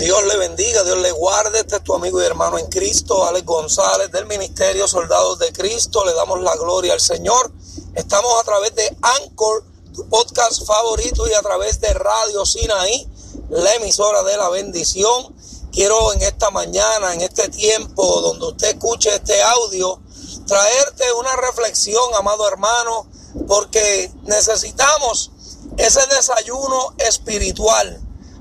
Dios 0.00 0.24
le 0.24 0.36
bendiga, 0.38 0.82
Dios 0.82 0.96
le 0.96 1.12
guarde. 1.12 1.60
Este 1.60 1.76
es 1.76 1.84
tu 1.84 1.92
amigo 1.94 2.22
y 2.22 2.24
hermano 2.24 2.56
en 2.56 2.68
Cristo, 2.68 3.26
Alex 3.26 3.44
González, 3.44 4.10
del 4.10 4.24
Ministerio 4.24 4.88
Soldados 4.88 5.38
de 5.38 5.52
Cristo. 5.52 6.06
Le 6.06 6.14
damos 6.14 6.40
la 6.40 6.56
gloria 6.56 6.94
al 6.94 7.02
Señor. 7.02 7.52
Estamos 7.94 8.32
a 8.40 8.44
través 8.44 8.74
de 8.74 8.96
Anchor, 9.02 9.62
tu 9.92 10.08
podcast 10.08 10.64
favorito, 10.64 11.28
y 11.28 11.34
a 11.34 11.42
través 11.42 11.82
de 11.82 11.92
Radio 11.92 12.46
Sinaí, 12.46 13.06
la 13.50 13.74
emisora 13.74 14.22
de 14.22 14.38
la 14.38 14.48
bendición. 14.48 15.36
Quiero 15.70 16.14
en 16.14 16.22
esta 16.22 16.50
mañana, 16.50 17.12
en 17.12 17.20
este 17.20 17.50
tiempo 17.50 18.22
donde 18.22 18.46
usted 18.46 18.68
escuche 18.68 19.14
este 19.14 19.42
audio, 19.42 20.00
traerte 20.46 21.12
una 21.12 21.36
reflexión, 21.36 22.14
amado 22.14 22.48
hermano, 22.48 23.06
porque 23.46 24.10
necesitamos 24.22 25.30
ese 25.76 26.00
desayuno 26.06 26.94
espiritual 26.96 28.00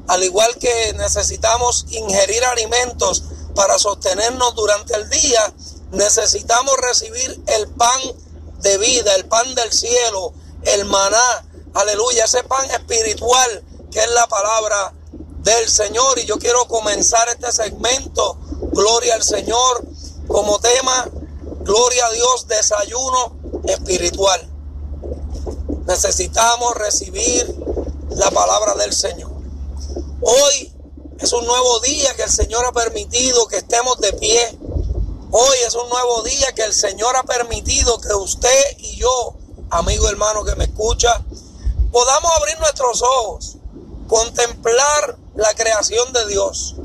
al 0.09 0.23
igual 0.23 0.57
que 0.57 0.93
necesitamos 0.93 1.85
ingerir 1.89 2.43
alimentos 2.43 3.23
para 3.53 3.77
sostenernos 3.77 4.55
durante 4.55 4.95
el 4.95 5.07
día, 5.07 5.53
necesitamos 5.91 6.75
recibir 6.77 7.39
el 7.45 7.67
pan 7.67 8.01
de 8.59 8.79
vida, 8.79 9.13
el 9.15 9.25
pan 9.25 9.53
del 9.53 9.71
cielo, 9.71 10.33
el 10.63 10.85
maná, 10.85 11.45
aleluya, 11.75 12.25
ese 12.25 12.43
pan 12.43 12.65
espiritual 12.71 13.63
que 13.91 13.99
es 13.99 14.09
la 14.09 14.25
palabra 14.25 14.93
del 15.43 15.69
Señor. 15.69 16.17
Y 16.17 16.25
yo 16.25 16.39
quiero 16.39 16.67
comenzar 16.67 17.29
este 17.29 17.51
segmento, 17.51 18.35
gloria 18.71 19.13
al 19.13 19.23
Señor, 19.23 19.85
como 20.27 20.59
tema, 20.59 21.07
gloria 21.61 22.07
a 22.07 22.11
Dios, 22.13 22.47
desayuno 22.47 23.37
espiritual. 23.65 24.49
Necesitamos 25.85 26.73
recibir 26.75 27.55
la 28.09 28.31
palabra 28.31 28.73
del 28.73 28.91
Señor. 28.91 29.28
Hoy 30.21 30.73
es 31.17 31.31
un 31.31 31.45
nuevo 31.45 31.79
día 31.79 32.13
que 32.13 32.23
el 32.23 32.29
Señor 32.29 32.65
ha 32.65 32.73
permitido 32.73 33.47
que 33.47 33.57
estemos 33.57 33.99
de 34.01 34.11
pie. 34.11 34.57
Hoy 35.31 35.57
es 35.65 35.73
un 35.75 35.87
nuevo 35.87 36.23
día 36.23 36.53
que 36.53 36.63
el 36.63 36.73
Señor 36.73 37.15
ha 37.15 37.23
permitido 37.23 38.01
que 38.01 38.13
usted 38.13 38.77
y 38.79 38.97
yo, 38.97 39.35
amigo 39.69 40.09
hermano 40.09 40.43
que 40.43 40.55
me 40.55 40.65
escucha, 40.65 41.23
podamos 41.93 42.31
abrir 42.35 42.59
nuestros 42.59 43.01
ojos, 43.01 43.55
contemplar 44.09 45.17
la 45.35 45.53
creación 45.53 46.11
de 46.11 46.25
Dios. 46.27 46.75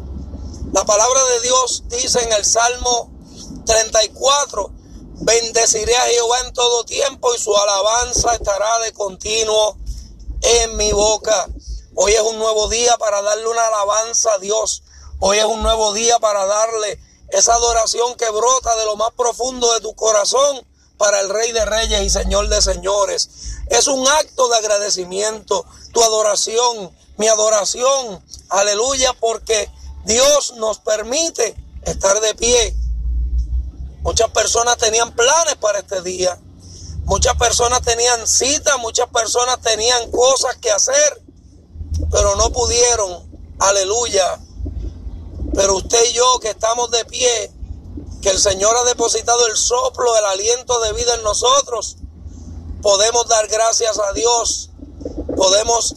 La 0.72 0.84
palabra 0.84 1.20
de 1.24 1.40
Dios 1.40 1.82
dice 1.88 2.22
en 2.22 2.32
el 2.34 2.44
Salmo 2.44 3.10
34, 3.66 4.70
bendeciré 5.22 5.96
a 5.96 6.02
Jehová 6.02 6.36
en 6.46 6.52
todo 6.52 6.84
tiempo 6.84 7.34
y 7.34 7.38
su 7.38 7.56
alabanza 7.56 8.34
estará 8.34 8.78
de 8.78 8.92
continuo 8.92 9.76
en 10.40 10.76
mi 10.76 10.92
boca. 10.92 11.48
Hoy 11.96 12.12
es 12.12 12.22
un 12.22 12.38
nuevo 12.40 12.68
día 12.68 12.96
para 12.98 13.22
darle 13.22 13.46
una 13.46 13.68
alabanza 13.68 14.32
a 14.34 14.38
Dios. 14.38 14.82
Hoy 15.20 15.38
es 15.38 15.44
un 15.44 15.62
nuevo 15.62 15.92
día 15.92 16.18
para 16.18 16.44
darle 16.44 16.98
esa 17.28 17.54
adoración 17.54 18.16
que 18.16 18.28
brota 18.30 18.74
de 18.76 18.84
lo 18.84 18.96
más 18.96 19.12
profundo 19.12 19.72
de 19.74 19.80
tu 19.80 19.94
corazón 19.94 20.66
para 20.98 21.20
el 21.20 21.30
Rey 21.30 21.52
de 21.52 21.64
Reyes 21.64 22.02
y 22.02 22.10
Señor 22.10 22.48
de 22.48 22.60
Señores. 22.60 23.30
Es 23.70 23.86
un 23.86 24.08
acto 24.08 24.48
de 24.48 24.56
agradecimiento, 24.56 25.64
tu 25.92 26.02
adoración, 26.02 26.92
mi 27.16 27.28
adoración. 27.28 28.24
Aleluya, 28.48 29.12
porque 29.20 29.70
Dios 30.04 30.54
nos 30.56 30.80
permite 30.80 31.54
estar 31.82 32.20
de 32.20 32.34
pie. 32.34 32.76
Muchas 34.00 34.30
personas 34.30 34.78
tenían 34.78 35.14
planes 35.14 35.54
para 35.56 35.78
este 35.78 36.02
día. 36.02 36.40
Muchas 37.04 37.36
personas 37.36 37.82
tenían 37.82 38.26
citas, 38.26 38.78
muchas 38.80 39.08
personas 39.10 39.60
tenían 39.60 40.10
cosas 40.10 40.56
que 40.56 40.72
hacer 40.72 41.23
pero 42.10 42.36
no 42.36 42.50
pudieron. 42.50 43.24
Aleluya. 43.58 44.40
Pero 45.54 45.76
usted 45.76 46.04
y 46.10 46.12
yo 46.12 46.38
que 46.40 46.50
estamos 46.50 46.90
de 46.90 47.04
pie, 47.04 47.52
que 48.22 48.30
el 48.30 48.38
Señor 48.38 48.76
ha 48.76 48.84
depositado 48.84 49.46
el 49.46 49.56
soplo, 49.56 50.16
el 50.16 50.24
aliento 50.24 50.80
de 50.80 50.92
vida 50.92 51.14
en 51.14 51.22
nosotros, 51.22 51.96
podemos 52.82 53.28
dar 53.28 53.46
gracias 53.48 53.98
a 53.98 54.12
Dios. 54.12 54.70
Podemos 55.36 55.94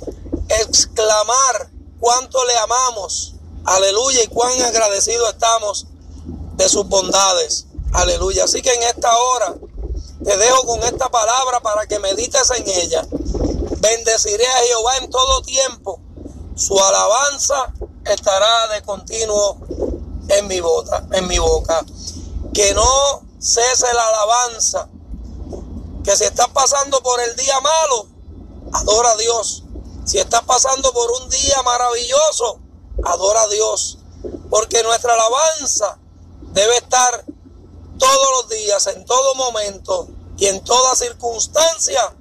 exclamar 0.49 1.72
cuánto 1.99 2.43
le 2.45 2.57
amamos. 2.57 3.33
Aleluya. 3.66 4.23
Y 4.23 4.27
cuán 4.27 4.61
agradecidos 4.61 5.29
estamos 5.29 5.88
de 6.55 6.69
sus 6.69 6.88
bondades. 6.88 7.66
Aleluya. 7.93 8.43
Así 8.43 8.61
que 8.61 8.73
en 8.73 8.83
esta 8.83 9.16
hora 9.17 9.55
te 10.23 10.38
dejo 10.38 10.66
con 10.66 10.83
esta 10.83 11.09
palabra 11.09 11.59
para 11.61 11.85
que 11.88 11.99
medites 11.99 12.49
en 12.51 12.67
ella. 12.67 13.07
Bendeciré 13.89 14.45
a 14.45 14.63
Jehová 14.65 14.97
en 14.97 15.09
todo 15.09 15.41
tiempo. 15.43 16.01
Su 16.55 16.77
alabanza 16.77 17.73
estará 18.03 18.67
de 18.73 18.81
continuo 18.81 19.59
en 20.27 20.47
mi, 20.47 20.59
boca, 20.59 21.07
en 21.13 21.25
mi 21.25 21.39
boca. 21.39 21.85
Que 22.53 22.73
no 22.73 23.21
cese 23.39 23.85
la 23.93 24.07
alabanza. 24.07 24.89
Que 26.03 26.17
si 26.17 26.25
estás 26.25 26.49
pasando 26.49 27.01
por 27.01 27.21
el 27.21 27.33
día 27.37 27.61
malo, 27.61 28.07
adora 28.73 29.11
a 29.11 29.15
Dios. 29.15 29.63
Si 30.05 30.17
estás 30.17 30.43
pasando 30.43 30.91
por 30.91 31.09
un 31.21 31.29
día 31.29 31.61
maravilloso, 31.63 32.59
adora 33.05 33.43
a 33.43 33.47
Dios. 33.47 33.99
Porque 34.49 34.83
nuestra 34.83 35.13
alabanza 35.13 35.97
debe 36.51 36.75
estar 36.75 37.23
todos 37.97 38.27
los 38.41 38.49
días, 38.49 38.85
en 38.87 39.05
todo 39.05 39.35
momento 39.35 40.09
y 40.37 40.47
en 40.47 40.61
toda 40.63 40.93
circunstancia 40.95 42.15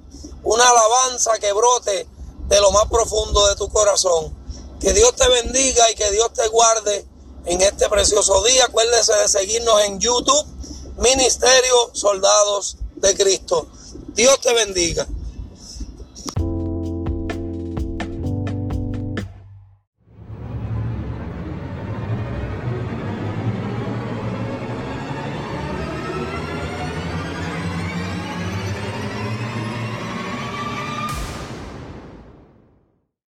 una 0.47 0.69
alabanza 0.69 1.37
que 1.39 1.51
brote 1.51 2.07
de 2.47 2.61
lo 2.61 2.71
más 2.71 2.85
profundo 2.85 3.47
de 3.47 3.55
tu 3.55 3.67
corazón. 3.69 4.33
Que 4.79 4.93
Dios 4.93 5.13
te 5.15 5.27
bendiga 5.27 5.91
y 5.91 5.95
que 5.95 6.09
Dios 6.11 6.31
te 6.33 6.47
guarde 6.47 7.05
en 7.45 7.61
este 7.61 7.89
precioso 7.89 8.41
día. 8.43 8.65
Acuérdese 8.65 9.13
de 9.13 9.27
seguirnos 9.27 9.81
en 9.83 9.99
YouTube, 9.99 10.45
Ministerio 10.99 11.91
Soldados 11.91 12.77
de 12.95 13.13
Cristo. 13.15 13.67
Dios 14.13 14.39
te 14.39 14.53
bendiga. 14.53 15.05